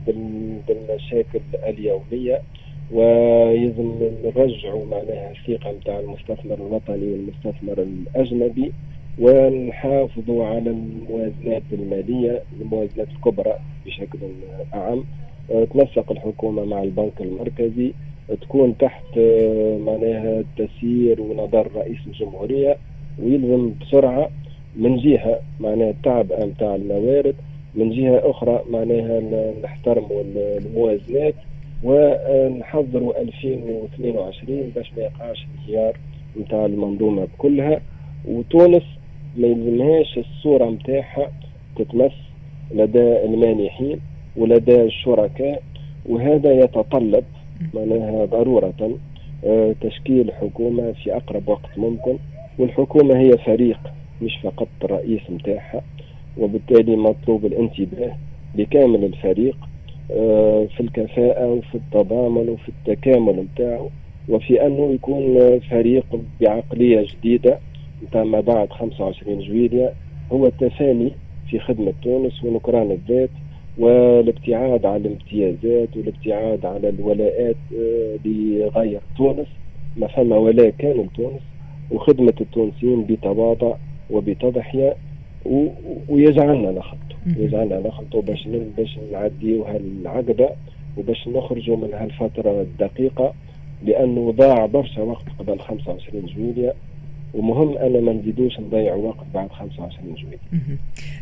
بالمشاكل 0.68 1.40
اليومية. 1.66 2.42
ويلزم 2.92 3.94
نرجعوا 4.24 4.84
معناها 4.86 5.30
الثقة 5.30 5.72
نتاع 5.72 6.00
المستثمر 6.00 6.54
الوطني 6.54 7.12
والمستثمر 7.12 7.82
الأجنبي 7.82 8.72
ونحافظوا 9.18 10.44
على 10.46 10.70
الموازنات 10.70 11.62
المالية 11.72 12.42
الموازنات 12.60 13.08
الكبرى 13.08 13.54
بشكل 13.86 14.18
أعم. 14.74 15.04
تنسق 15.48 16.12
الحكومة 16.12 16.64
مع 16.64 16.82
البنك 16.82 17.20
المركزي 17.20 17.92
تكون 18.40 18.78
تحت 18.78 19.18
معناها 19.86 20.44
تسيير 20.58 21.20
ونظر 21.20 21.68
رئيس 21.76 21.98
الجمهورية 22.06 22.76
ويلزم 23.22 23.72
بسرعة 23.80 24.30
من 24.76 24.96
جهة 24.96 25.40
معناها 25.60 25.90
التعب 25.90 26.32
نتاع 26.32 26.74
الموارد 26.74 27.34
من 27.74 27.90
جهة 27.90 28.30
أخرى 28.30 28.62
معناها 28.70 29.20
نحترموا 29.62 30.22
الموازنات 30.36 31.34
ونحضروا 31.84 33.20
2022 33.20 34.72
باش 34.74 34.92
ما 34.96 35.02
يقعش 35.02 35.46
انهيار 35.54 35.96
نتاع 36.40 36.64
المنظومة 36.66 37.28
كلها 37.38 37.80
وتونس 38.28 38.82
ما 39.36 39.46
يلزمهاش 39.46 40.18
الصورة 40.18 40.70
نتاعها 40.70 41.32
تتمس 41.76 42.12
لدى 42.74 43.24
المانحين 43.24 44.00
ولدى 44.36 44.82
الشركاء 44.82 45.62
وهذا 46.06 46.52
يتطلب 46.52 47.24
معناها 47.74 48.24
ضرورة 48.24 48.98
آه، 49.44 49.74
تشكيل 49.80 50.32
حكومة 50.32 50.92
في 50.92 51.16
أقرب 51.16 51.48
وقت 51.48 51.78
ممكن. 51.78 52.16
والحكومة 52.58 53.18
هي 53.18 53.38
فريق 53.38 53.78
مش 54.22 54.36
فقط 54.42 54.68
الرئيس 54.84 55.20
نتاعها 55.30 55.82
وبالتالي 56.38 56.96
مطلوب 56.96 57.44
الانتباه 57.46 58.16
لكامل 58.54 59.04
الفريق 59.04 59.56
في 60.08 60.80
الكفاءة 60.80 61.46
وفي 61.52 61.74
التضامن 61.74 62.48
وفي 62.48 62.68
التكامل 62.68 63.36
نتاعو. 63.54 63.90
وفي 64.28 64.66
أنه 64.66 64.92
يكون 64.92 65.60
فريق 65.60 66.06
بعقلية 66.40 67.06
جديدة 67.12 67.58
نتاع 68.04 68.24
ما 68.24 68.40
بعد 68.40 68.70
25 68.72 69.38
جويلية 69.40 69.92
هو 70.32 70.46
التفاني 70.46 71.12
في 71.50 71.58
خدمة 71.58 71.92
تونس 72.02 72.44
ونكران 72.44 72.90
الذات 72.90 73.30
والابتعاد 73.78 74.86
عن 74.86 74.96
الامتيازات 74.96 75.96
والابتعاد 75.96 76.66
على 76.66 76.88
الولاءات 76.88 77.56
آه، 77.78 78.18
لغير 78.24 79.00
تونس. 79.16 79.48
ما 79.96 80.06
فما 80.06 80.36
ولاء 80.36 80.70
كامل 80.70 81.08
تونس. 81.14 81.42
وخدمة 81.90 82.34
التونسيين 82.40 83.04
بتواضع 83.04 83.76
وبتضحية. 84.10 84.96
ويجعلنا 86.08 86.70
نخطط 86.70 86.98
يجعلنا 87.26 87.80
نخلطوا 87.80 88.22
باش 88.22 88.48
باش 88.76 88.98
نعديو 89.12 89.64
هالعقبة 89.64 90.50
وباش 90.96 91.28
نخرجوا 91.28 91.76
من 91.76 91.94
هالفترة 91.94 92.60
الدقيقة 92.60 93.34
لأنه 93.82 94.32
ضاع 94.32 94.66
برشا 94.66 95.02
وقت 95.02 95.24
قبل 95.38 95.58
25 95.58 96.26
جويلية. 96.26 96.74
ومهم 97.34 97.78
أنا 97.78 98.00
ما 98.00 98.12
نزيدوش 98.12 98.60
نضيع 98.60 98.94
وقت 98.94 99.26
بعد 99.34 99.50
25 99.50 100.14
جويلية 100.14 100.38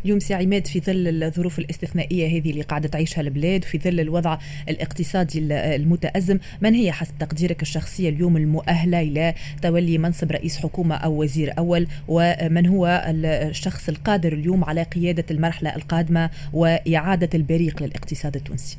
اليوم 0.04 0.18
سي 0.18 0.34
عماد 0.34 0.66
في 0.66 0.80
ظل 0.80 1.22
الظروف 1.22 1.58
الاستثنائية 1.58 2.38
هذه 2.38 2.50
اللي 2.50 2.62
قاعدة 2.62 2.88
تعيشها 2.88 3.20
البلاد 3.20 3.64
وفي 3.64 3.78
ظل 3.78 4.00
الوضع 4.00 4.38
الاقتصادي 4.68 5.38
المتأزم 5.52 6.38
من 6.60 6.74
هي 6.74 6.92
حسب 6.92 7.18
تقديرك 7.18 7.62
الشخصية 7.62 8.08
اليوم 8.08 8.36
المؤهلة 8.36 9.00
إلى 9.00 9.34
تولي 9.62 9.98
منصب 9.98 10.32
رئيس 10.32 10.58
حكومة 10.58 10.94
أو 10.94 11.22
وزير 11.22 11.52
أول؟ 11.58 11.86
ومن 12.08 12.66
هو 12.66 13.04
الشخص 13.06 13.88
القادر 13.88 14.32
اليوم 14.32 14.64
على 14.64 14.82
قيادة 14.82 15.24
المرحلة 15.30 15.76
القادمة 15.76 16.30
وإعادة 16.52 17.28
البريق 17.34 17.82
للاقتصاد 17.82 18.36
التونسي؟ 18.36 18.78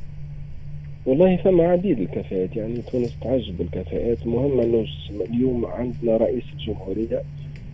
والله 1.06 1.36
ثم 1.36 1.62
عديد 1.62 2.00
الكفاءات 2.00 2.56
يعني 2.56 2.82
تونس 2.92 3.18
تعجب 3.22 3.58
بالكفاءات. 3.58 4.28
مهم 4.28 4.60
أنه 4.60 4.86
اليوم 5.32 5.66
عندنا 5.66 6.18
رئيس 6.18 6.44
الجمهورية 6.54 7.22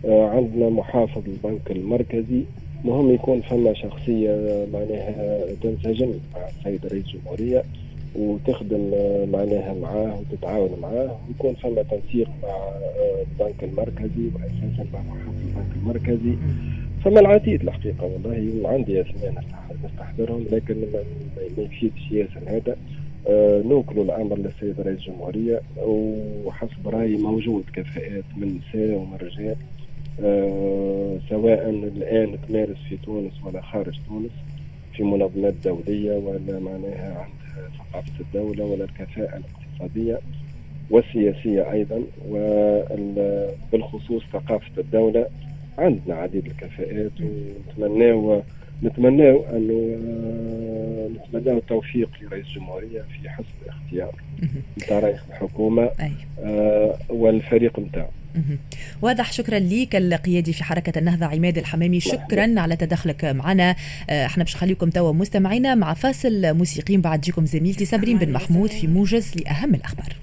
آه، 0.04 0.28
عندنا 0.28 0.68
محافظ 0.68 1.22
البنك 1.26 1.70
المركزي. 1.70 2.42
مهم 2.84 3.14
يكون 3.14 3.40
فما 3.40 3.74
شخصية 3.74 4.66
معناها 4.72 5.46
تنسجم 5.62 6.08
مع 6.34 6.48
السيد 6.48 6.86
رئيس 6.86 7.04
الجمهورية 7.04 7.62
وتخدم 8.16 8.90
معناها 9.32 9.74
معاه 9.82 10.20
وتتعاون 10.20 10.80
معاه. 10.82 11.18
ويكون 11.28 11.54
فما 11.54 11.82
تنسيق 11.82 12.28
مع 12.42 12.48
آه، 12.48 13.24
البنك 13.30 13.64
المركزي 13.64 14.30
واساسا 14.34 14.86
مع 14.92 15.00
محافظ 15.00 15.34
البنك 15.46 15.76
المركزي. 15.76 16.34
فما 17.04 17.20
العديد 17.20 17.62
الحقيقة 17.62 18.04
والله 18.04 18.68
عندي 18.68 19.00
أسماء 19.00 19.44
نستحضرهم 19.84 20.44
لكن 20.52 20.74
ما 20.92 21.62
يفيدش 21.64 22.12
ياسر 22.12 22.40
هذا 22.46 22.72
آه، 22.72 22.99
نوكلوا 23.64 24.04
الأمر 24.04 24.38
للسيد 24.38 24.80
رئيس 24.80 24.98
الجمهورية 24.98 25.60
وحسب 26.44 26.88
رأيي 26.88 27.16
موجود 27.16 27.64
كفاءات 27.72 28.24
من 28.36 28.58
نساء 28.58 28.96
ومن 28.96 29.16
رجال 29.22 29.56
آه، 30.24 31.18
سواء 31.28 31.70
الآن 31.70 32.36
تمارس 32.48 32.76
في 32.88 32.96
تونس 32.96 33.32
ولا 33.44 33.60
خارج 33.60 33.98
تونس 34.08 34.30
في 34.96 35.02
منظمات 35.02 35.54
دولية 35.64 36.12
ولا 36.16 36.58
معناها 36.58 37.08
عندها 37.18 37.70
ثقافة 37.78 38.12
الدولة 38.20 38.64
ولا 38.64 38.84
الكفاءة 38.84 39.36
الاقتصادية 39.36 40.20
والسياسية 40.90 41.72
أيضا 41.72 42.02
وبالخصوص 42.30 44.22
ثقافة 44.32 44.70
الدولة 44.78 45.26
عندنا 45.78 46.14
عديد 46.14 46.46
الكفاءات 46.46 47.12
ونتمناو 47.20 48.42
نتمناو 48.82 49.44
انه 49.56 49.98
آه، 50.06 51.08
نتمناو 51.08 51.58
التوفيق 51.58 52.10
لرئيس 52.22 52.46
الجمهورية 52.46 53.02
في 53.02 53.28
حسن 53.28 53.44
الاختيار. 53.64 54.14
نتاع 54.78 54.98
رئيس 54.98 55.20
الحكومة 55.30 55.90
آه 56.40 56.98
والفريق 57.08 57.78
نتاعو 57.78 58.08
واضح 59.02 59.32
شكرا 59.32 59.58
ليك 59.58 59.96
القيادي 59.96 60.52
في 60.52 60.64
حركة 60.64 60.98
النهضة 60.98 61.26
عماد 61.26 61.58
الحمامي. 61.58 62.00
شكرا 62.00 62.60
على 62.60 62.76
تدخلك 62.76 63.24
معنا. 63.24 63.76
آه، 64.10 64.26
أحنا 64.26 64.44
باش 64.44 64.56
نخليكم 64.56 64.90
توا 64.90 65.12
مستمعينا 65.12 65.74
مع 65.74 65.94
فاصل 65.94 66.54
موسيقي 66.54 66.96
بعد 66.96 67.20
جيكم 67.20 67.46
زميلتي 67.46 67.84
صابرين 67.84 68.18
بن 68.18 68.32
محمود 68.32 68.70
في 68.70 68.86
موجز 68.86 69.32
لأهم 69.36 69.74
الأخبار. 69.74 70.16